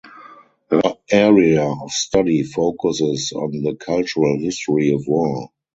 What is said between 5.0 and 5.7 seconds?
war.